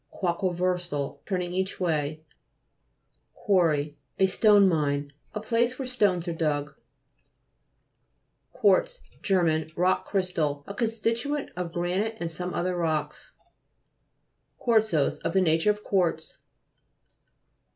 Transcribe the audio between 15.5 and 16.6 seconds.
of quartz.